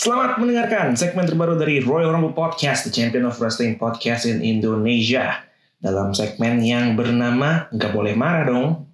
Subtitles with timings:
[0.00, 5.44] Selamat mendengarkan segmen terbaru dari Royal Rumble Podcast, the champion of wrestling podcast in Indonesia.
[5.76, 8.88] Dalam segmen yang bernama Nggak Boleh Marah Dong.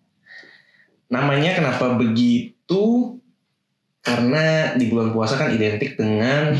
[1.06, 3.14] Namanya kenapa begitu?
[4.02, 6.58] Karena di bulan puasa kan identik dengan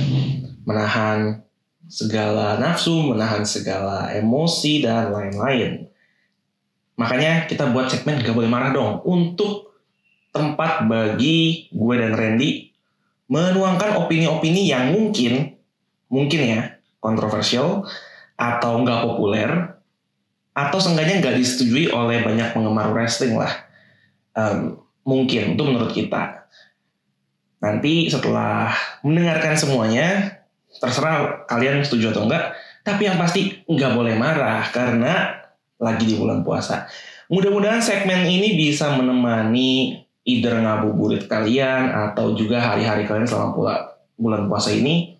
[0.63, 1.43] menahan
[1.91, 5.91] segala nafsu, menahan segala emosi, dan lain-lain.
[6.95, 9.75] Makanya kita buat segmen Nggak Boleh Marah Dong untuk
[10.31, 12.76] tempat bagi gue dan Randy
[13.27, 15.59] menuangkan opini-opini yang mungkin
[16.07, 16.61] mungkin ya
[17.03, 17.87] kontroversial
[18.39, 19.51] atau nggak populer
[20.57, 23.53] atau seenggaknya nggak disetujui oleh banyak penggemar wrestling lah.
[24.33, 26.49] Um, mungkin itu menurut kita.
[27.61, 28.73] Nanti setelah
[29.05, 30.41] mendengarkan semuanya
[30.77, 32.53] terserah kalian setuju atau enggak
[32.87, 35.43] tapi yang pasti nggak boleh marah karena
[35.77, 36.87] lagi di bulan puasa.
[37.27, 43.75] Mudah-mudahan segmen ini bisa menemani either ngabuburit kalian atau juga hari-hari kalian selama pula
[44.19, 45.17] bulan puasa ini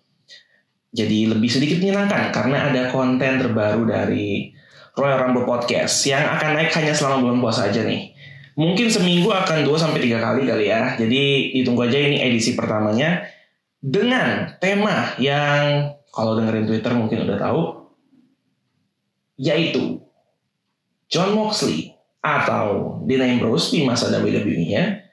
[0.91, 4.51] jadi lebih sedikit menyenangkan karena ada konten terbaru dari
[4.97, 8.17] Royal Rumble Podcast yang akan naik hanya selama bulan puasa aja nih.
[8.57, 10.97] Mungkin seminggu akan 2 sampai 3 kali kali ya.
[10.97, 13.29] Jadi ditunggu aja ini edisi pertamanya
[13.77, 17.61] dengan tema yang kalau dengerin Twitter mungkin udah tahu
[19.37, 20.01] yaitu
[21.13, 21.93] John Moxley
[22.27, 25.07] atau Dean Ambrose di masa WWE-nya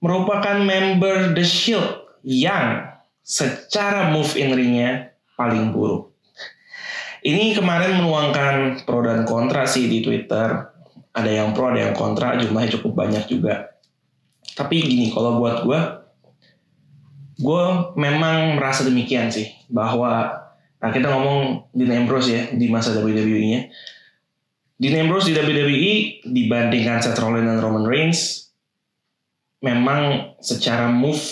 [0.00, 6.12] merupakan member The Shield yang secara move in ring-nya paling buruk.
[7.24, 10.68] Ini kemarin menuangkan pro dan kontra sih di Twitter.
[11.16, 13.72] Ada yang pro, ada yang kontra, jumlahnya cukup banyak juga.
[14.52, 15.80] Tapi gini, kalau buat gue,
[17.40, 17.64] gue
[17.96, 19.56] memang merasa demikian sih.
[19.72, 20.36] Bahwa,
[20.84, 23.72] nah kita ngomong Dean Ambrose ya, di masa WWE-nya.
[24.74, 25.94] Dean Ambrose di WWE
[26.26, 28.50] dibandingkan Seth Rollins dan Roman Reigns
[29.62, 31.22] memang secara move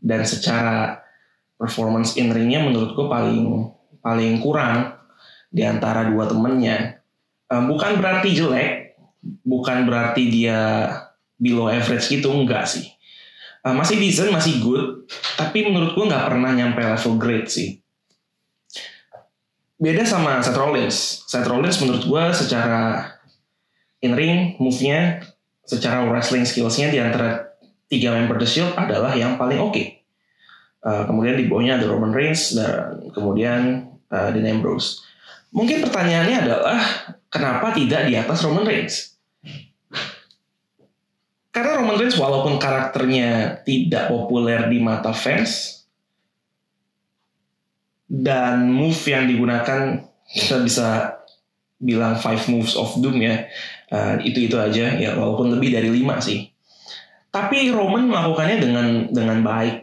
[0.00, 1.04] dan secara
[1.60, 3.44] performance in ringnya menurut gue paling
[4.00, 4.96] paling kurang
[5.52, 7.00] di antara dua temennya.
[7.48, 9.00] bukan berarti jelek,
[9.40, 10.92] bukan berarti dia
[11.40, 12.84] below average gitu, enggak sih.
[13.64, 17.80] masih decent, masih good, tapi menurut gue nggak pernah nyampe level great sih
[19.78, 21.22] beda sama Seth Rollins.
[21.24, 23.14] Seth Rollins menurut gue secara
[24.02, 25.22] in ring move-nya,
[25.66, 27.54] secara wrestling skills-nya di antara
[27.88, 29.72] tiga member The Shield adalah yang paling oke.
[29.72, 29.86] Okay.
[30.78, 35.02] Uh, kemudian di bawahnya ada Roman Reigns dan kemudian uh, Dean Ambrose.
[35.50, 36.78] Mungkin pertanyaannya adalah
[37.32, 39.18] kenapa tidak di atas Roman Reigns?
[41.50, 45.77] Karena Roman Reigns walaupun karakternya tidak populer di mata fans,
[48.08, 50.00] dan move yang digunakan
[50.32, 51.20] kita bisa
[51.78, 53.46] bilang five moves of doom ya.
[53.88, 56.48] Uh, itu itu aja ya walaupun lebih dari lima sih.
[57.28, 59.76] Tapi Roman melakukannya dengan dengan baik.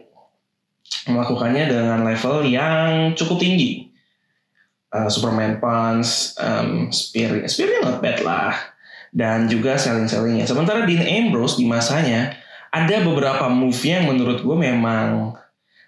[1.05, 3.89] Melakukannya dengan level yang cukup tinggi.
[4.89, 8.53] Uh, Superman punch um, spear spearnya not bad lah.
[9.15, 12.35] Dan juga selling sellingnya sementara Dean Ambrose di masanya
[12.75, 15.39] ada beberapa move yang menurut gue memang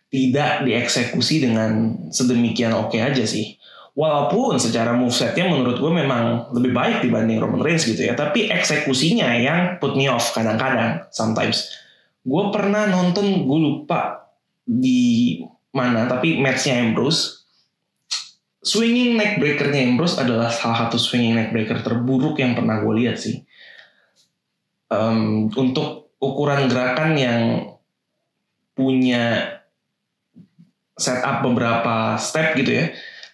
[0.08, 3.60] tidak dieksekusi dengan sedemikian oke okay aja sih.
[3.98, 8.14] Walaupun secara movesetnya menurut gue memang lebih baik dibanding Roman Reigns gitu ya.
[8.14, 11.74] Tapi eksekusinya yang put me off kadang-kadang, sometimes.
[12.22, 14.30] Gue pernah nonton, gue lupa
[14.62, 15.42] di
[15.74, 17.42] mana, tapi matchnya Ambrose.
[18.62, 23.18] Swinging neck breakernya Ambrose adalah salah satu swinging neck breaker terburuk yang pernah gue lihat
[23.18, 23.42] sih.
[24.94, 27.42] Um, untuk ukuran gerakan yang
[28.78, 29.58] punya
[30.98, 32.86] setup beberapa step gitu ya.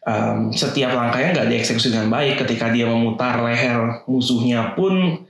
[0.04, 2.44] Um, setiap langkahnya nggak dieksekusi dengan baik.
[2.44, 5.24] Ketika dia memutar leher musuhnya pun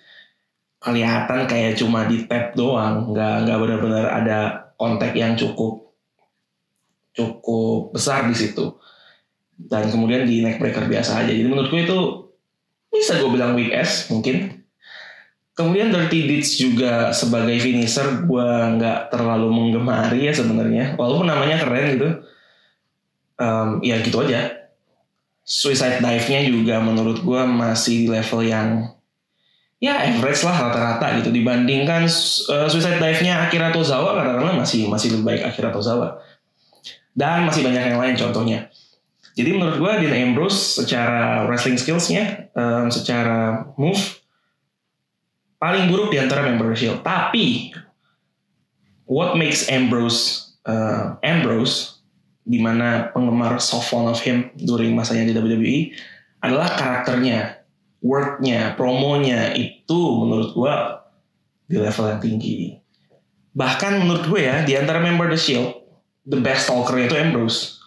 [0.82, 4.40] kelihatan kayak cuma di tap doang, nggak nggak benar-benar ada
[4.76, 5.94] kontak yang cukup
[7.14, 8.74] cukup besar di situ.
[9.54, 11.30] Dan kemudian di neck breaker biasa aja.
[11.30, 12.00] Jadi menurut gue itu
[12.90, 14.63] bisa gue bilang weak ass mungkin.
[15.54, 20.98] Kemudian Dirty Deeds juga sebagai finisher gue nggak terlalu menggemari ya sebenarnya.
[20.98, 22.10] Walaupun namanya keren gitu.
[23.38, 24.70] Um, ya gitu aja.
[25.46, 28.98] Suicide Dive-nya juga menurut gue masih di level yang
[29.84, 35.26] ya average lah rata-rata gitu dibandingkan uh, Suicide Dive-nya Akira Tozawa katakanlah masih masih lebih
[35.28, 36.18] baik Akira Tozawa.
[37.14, 38.74] Dan masih banyak yang lain contohnya.
[39.38, 44.23] Jadi menurut gue Dean Ambrose secara wrestling skills-nya, um, secara move
[45.64, 47.00] paling buruk di antara member Shield.
[47.08, 47.72] Tapi
[49.08, 52.04] what makes Ambrose uh, Ambrose
[52.44, 55.96] di mana penggemar soft fond of him during masanya di WWE
[56.44, 57.64] adalah karakternya,
[58.04, 60.76] worknya, promonya itu menurut gue
[61.72, 62.56] di level yang tinggi.
[63.56, 65.72] Bahkan menurut gue ya di antara member The Shield
[66.28, 67.80] the best talker itu Ambrose.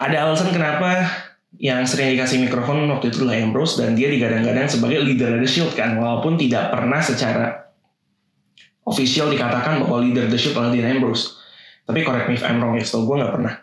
[0.00, 1.12] Ada alasan kenapa
[1.56, 5.72] yang sering dikasih mikrofon waktu itu adalah Ambrose dan dia digadang-gadang sebagai leader The Shield
[5.72, 7.72] kan walaupun tidak pernah secara
[8.84, 11.40] official dikatakan bahwa leader The Shield adalah Dean Ambrose.
[11.88, 13.54] Tapi correct me if I'm wrong ya so gue nggak pernah.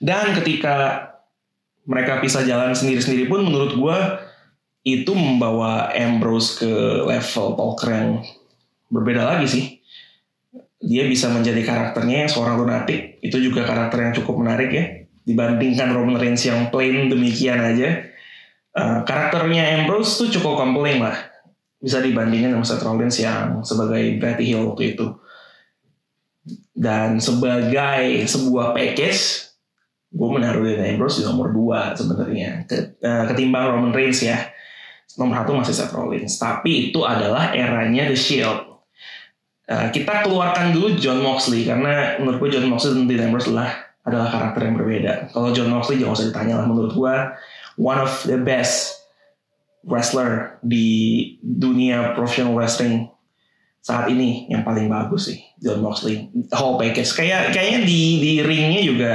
[0.00, 0.74] Dan ketika
[1.84, 3.98] mereka pisah jalan sendiri-sendiri pun menurut gue
[4.86, 6.72] itu membawa Ambrose ke
[7.04, 8.10] level talker yang
[8.88, 9.64] berbeda lagi sih.
[10.80, 15.90] Dia bisa menjadi karakternya yang seorang lunatic itu juga karakter yang cukup menarik ya dibandingkan
[15.90, 18.06] Roman Reigns yang plain demikian aja
[18.76, 21.16] uh, karakternya Ambrose tuh cukup compelling lah.
[21.80, 25.06] Bisa dibandingkan sama Seth Rollins yang sebagai Bretty Hill waktu itu.
[26.76, 29.48] Dan sebagai sebuah package
[30.16, 32.64] gue menaruh Dean Ambrose di nomor 2 sebenarnya
[33.02, 34.52] uh, ketimbang Roman Reigns ya.
[35.16, 36.36] Nomor satu masih Seth Rollins.
[36.36, 38.60] Tapi itu adalah eranya The Shield.
[39.66, 43.74] Uh, kita keluarkan dulu John Moxley karena menurut gue John Moxley dan Ambrose adalah
[44.06, 45.12] adalah karakter yang berbeda.
[45.34, 46.66] Kalau John Moxley jangan usah ditanya lah.
[46.70, 47.34] Menurut gua
[47.74, 49.02] one of the best
[49.82, 50.86] wrestler di
[51.42, 53.10] dunia professional wrestling
[53.82, 56.30] saat ini yang paling bagus sih John Moxley.
[56.54, 57.10] Whole package.
[57.18, 59.12] Kayak kayaknya di di ringnya juga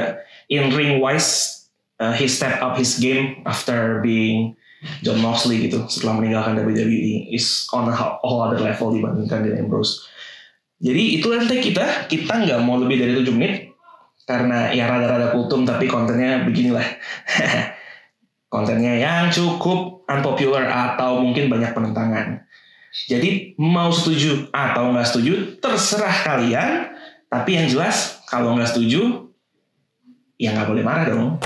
[0.51, 1.61] in ring wise
[2.03, 4.59] uh, he step up his game after being
[5.03, 5.87] John Moxley gitu.
[5.87, 10.03] Setelah meninggalkan WWE is on a whole other level dibandingkan dengan Ambrose.
[10.81, 13.70] Jadi itu nanti kita kita nggak mau lebih dari 7 menit
[14.25, 16.85] karena ya rada-rada kultum tapi kontennya beginilah.
[18.51, 22.43] Kontennya yang cukup unpopular atau mungkin banyak penentangan.
[23.07, 25.33] Jadi mau setuju atau nggak setuju
[25.63, 26.91] terserah kalian.
[27.31, 29.31] Tapi yang jelas kalau nggak setuju
[30.35, 31.37] ya nggak boleh marah dong